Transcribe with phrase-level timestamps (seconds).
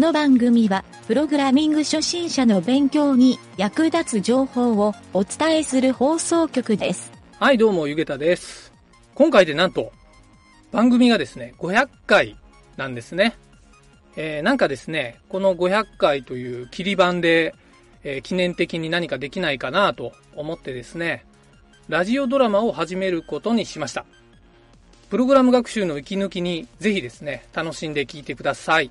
[0.00, 7.12] この番組は、プログラミング初心者の勉強に役立つ情報をお伝えする放送局です。
[7.38, 8.72] はい、どうも、ゆげたです。
[9.14, 9.92] 今回でなんと、
[10.72, 12.38] 番組がですね、500回
[12.78, 13.36] なんですね。
[14.16, 17.54] えー、なんかですね、この500回という切り板で、
[18.02, 21.26] えー記念的に何かできないかなと思ってですね、
[21.90, 24.06] ラジオドラマを始めることにしました。
[25.10, 28.90] プログラム学習の息抜きにぜひですね、楽しんで聞いてください。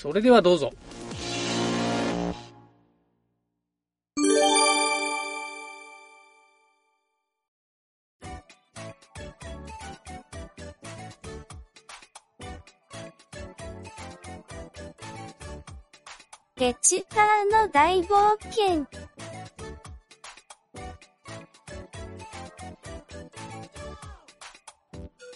[0.00, 0.72] それではどうぞ。
[16.56, 18.86] ケチカーの大冒険。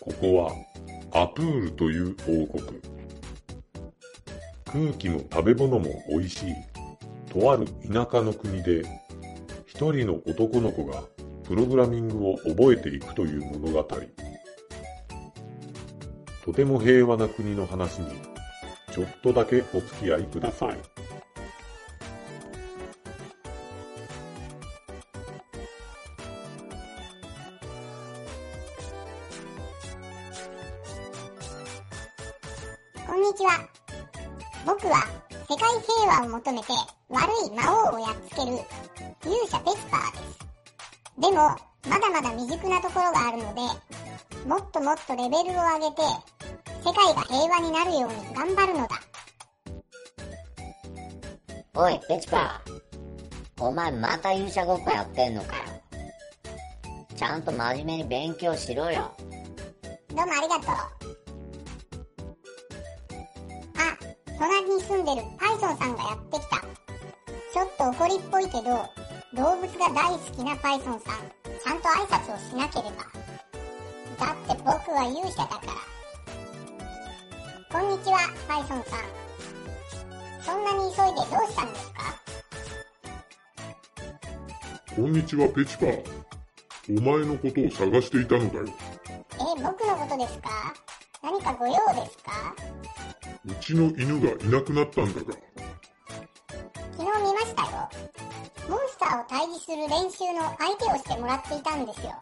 [0.00, 0.52] ここは
[1.20, 2.91] アプールという王国。
[4.72, 6.54] 空気も食べ物も美味しい。
[7.30, 8.82] とある田舎の国で、
[9.66, 11.02] 一人の男の子が
[11.44, 13.86] プログラミングを覚えていくという物語。
[16.44, 18.08] とても平和な国の話に、
[18.92, 20.78] ちょっとだけお付き合いください。
[33.06, 33.71] こんにちは。
[34.64, 35.06] 僕は
[35.48, 36.66] 世界平和を求めて
[37.08, 38.58] 悪い魔王をやっつける
[39.22, 40.38] 勇者ペスパーです。
[41.20, 41.36] でも、
[41.88, 43.60] まだまだ未熟なところがあるので、
[44.48, 46.02] もっともっとレベルを上げて、
[46.84, 49.00] 世界が平和になるように頑張るのだ。
[51.74, 52.82] おい、ペチパー。
[53.60, 55.62] お前また勇者ごっこやってんのかよ。
[57.16, 59.12] ちゃんと真面目に勉強しろよ。
[60.08, 61.01] どうもありがとう。
[64.82, 66.60] 住んでるパイソンさんがやってきた。
[66.60, 68.62] ちょっと怒りっぽいけど、
[69.34, 73.04] 動物が大好きなパイソンさん、ちゃんと挨拶をしなければ。
[74.18, 75.72] だって僕は勇者だから。
[77.70, 78.18] こんにちは、
[78.48, 79.00] パイソンさん。
[80.42, 82.02] そんなに急いでどうしたんですか？
[84.96, 86.04] こんにちは、ペチパー。
[86.88, 88.66] お前のことを探していたのだよ。
[88.66, 90.50] え、僕のことですか？
[91.22, 92.54] 何かご用ですか？
[93.46, 95.32] うちの犬がいなくなったんだが、
[96.96, 97.68] 昨日見ましたよ。
[98.68, 102.12] モンスターを退治する練習の相手をしてもらっていたんですよ。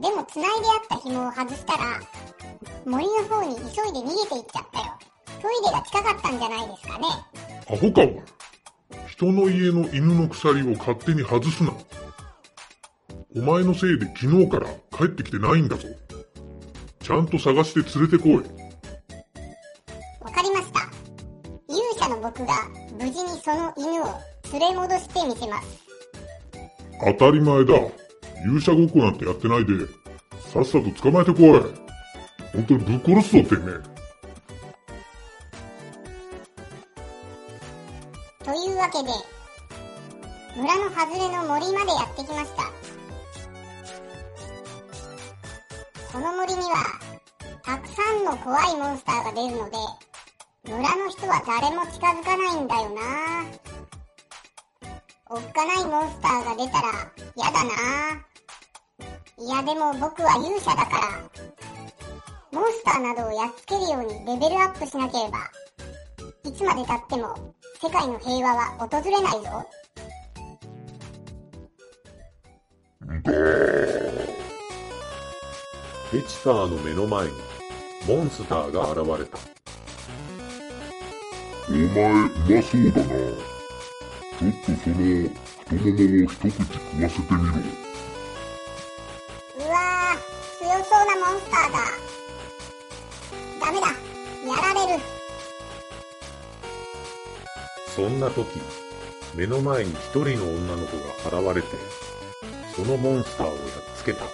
[0.00, 2.00] でも繋いであった紐を外したら、
[2.84, 4.86] 森の方に急いで逃げていっちゃったよ。
[5.40, 7.06] トイレが近かったんじゃないですかね。
[7.70, 8.22] アホかお前。
[9.06, 11.72] 人の家の犬の鎖を勝手に外すな。
[13.36, 15.88] お前のせいで昨日から帰ってきてないんだぞ。
[17.04, 18.36] ちゃんと探して連れてこい。
[20.24, 20.80] わかりました。
[21.68, 22.54] 勇者の僕が
[22.98, 24.06] 無事にその犬を
[24.50, 25.84] 連れ戻してみせます。
[27.04, 27.74] 当たり前だ。
[28.46, 29.86] 勇者ごっこなんてやってないで、
[30.50, 31.60] さっさと捕まえてこい。
[32.54, 33.74] 本当にぶっ殺すぞってめえ。
[38.44, 39.10] というわけで、
[40.56, 42.73] 村の外れの森までやってきました。
[46.14, 46.76] この森には、
[47.64, 49.76] たくさんの怖いモンスターが出るので、
[50.62, 53.00] 村の人は誰も近づかないんだよな
[55.28, 57.72] おっかないモンスターが出たら嫌だな
[59.38, 61.00] いやでも僕は勇者だから、
[62.52, 65.50] モンスターなどをやっつけるようにレベルアップしなければ、
[66.44, 69.68] いつまで経っても世界の平和は訪れないぞ。
[76.14, 77.32] ペチパーの目の前に、
[78.06, 79.36] モンスターが現れた。
[81.68, 83.08] お前、うまそうだな。
[84.38, 84.94] ちょっとその、
[85.64, 86.62] 太ももを一口食
[87.02, 87.54] わせてみろ。
[89.58, 90.22] うわー、
[90.60, 91.78] 強そうなモンスターだ。
[93.58, 93.92] ダメだ、や
[94.72, 95.02] られる。
[97.96, 98.60] そんな時、
[99.34, 100.96] 目の前に一人の女の子
[101.32, 101.76] が現れて、
[102.76, 103.58] そのモンスターをやっ
[103.96, 104.26] つけた。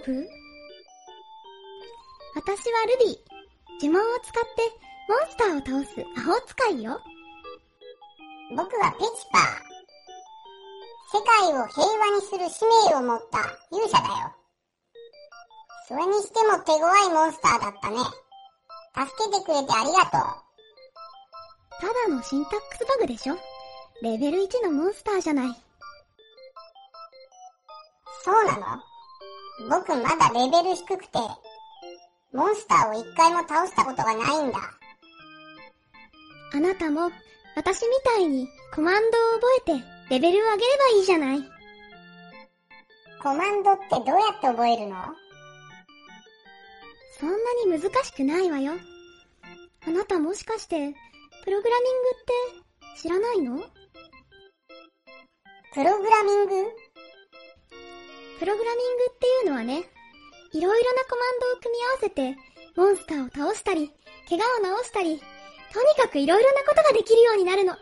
[0.00, 0.08] 私
[2.72, 3.86] はルビー。
[3.86, 4.62] 呪文を使って
[5.08, 6.98] モンスターを倒す魔法使いよ。
[8.56, 9.42] 僕はペチパー。
[11.12, 14.32] 世界を平和にする使命を持った勇者だよ。
[15.86, 17.98] それにしても手強いモンスターだったね。
[18.96, 20.20] 助けてくれてありがとう。
[21.80, 23.36] ただのシンタックスバグでしょ？
[24.02, 25.54] レベル1のモンスターじゃない。
[28.24, 28.89] そうなの？
[29.68, 31.18] 僕まだレベル低くて、
[32.32, 34.58] モンスターを一回も倒したことがないんだ。
[36.52, 37.10] あなたも、
[37.56, 41.44] 私みたいにコマンドを覚えてレベルを上げればいいじゃない。
[43.22, 44.96] コマンドってどうやって覚えるの？
[47.18, 47.36] そんな
[47.66, 48.72] に難しくないわよ。
[49.86, 50.94] あなたもしかして、
[51.44, 53.58] プログラミングって知らないの？
[55.74, 56.54] プログラミング？
[58.40, 59.84] プログラミングっていうのはね、
[60.54, 62.38] いろいろなコマンドを組み合わせて、
[62.74, 63.92] モンスターを倒したり、
[64.30, 65.20] 怪我を治したり、
[65.74, 67.74] とにかくいろいろなことができるようになるの。
[67.74, 67.78] へえ、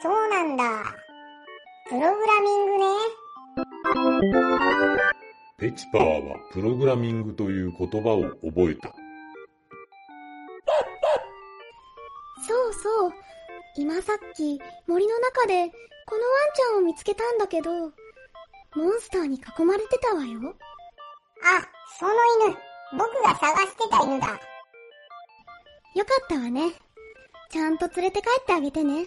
[0.00, 0.94] そうなんだ。
[1.88, 2.86] プログラミングね。
[5.58, 8.94] ペチパーはプログラミングという言葉を覚えた。
[12.46, 13.12] そうそう。
[13.76, 15.72] 今さっき森の中で
[16.08, 17.90] このワンちゃんを見つけたんだけど、モ
[18.88, 20.40] ンスターに囲まれてたわよ。
[21.44, 21.60] あ、
[21.98, 22.14] その
[22.46, 22.56] 犬。
[22.96, 24.26] 僕が探してた犬だ。
[25.94, 26.72] よかったわね。
[27.50, 29.06] ちゃんと連れて帰ってあげてね。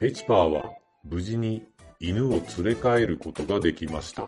[0.00, 0.64] ペチパーは
[1.04, 1.64] 無事に
[2.00, 4.22] 犬を連れ帰ることができました。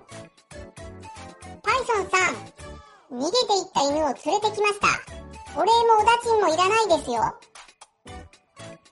[1.63, 4.87] パイソンさん、逃げていった犬を連れてきました。
[5.61, 7.35] お礼もおだちんもいらないですよ。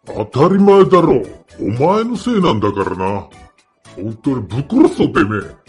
[0.06, 1.22] 当たり前だろ。
[1.60, 3.28] お前のせいなんだからな。
[3.94, 5.62] 本当にぶっ殺すぞ、てめえ。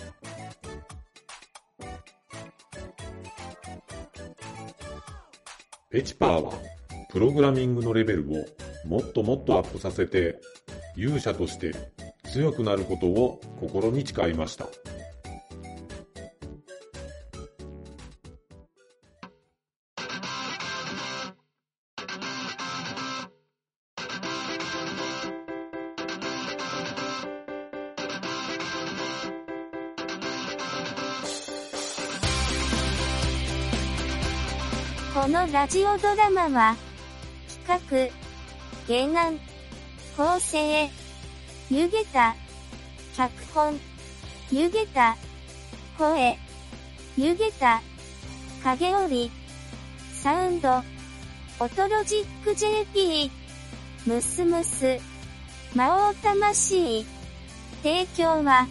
[5.91, 6.51] ペチパーは
[7.11, 8.45] プログラミングのレベルを
[8.87, 10.39] もっともっとアップさせて
[10.95, 11.71] 勇者として
[12.31, 14.65] 強くなることを心に誓いました。
[35.13, 36.75] このラジオドラマは、
[37.67, 38.11] 企
[38.87, 39.39] 画、原案、
[40.17, 40.89] 構成、
[41.69, 42.35] 湯げた、
[43.15, 43.79] 脚本、
[44.51, 45.15] 湯げた、
[45.99, 46.35] 声、
[47.15, 47.83] 湯げた、
[48.63, 49.29] 影織、
[50.15, 50.81] サウンド、
[51.59, 53.29] オトロジック JP、
[54.07, 54.97] ムスムス、
[55.75, 57.05] 魔王魂、
[57.83, 58.67] 提供は、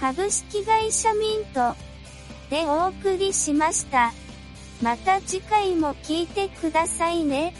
[0.00, 1.76] 株式会社ミント、
[2.50, 4.12] でお送りしました。
[4.82, 7.54] また次回も聞いてくださいね。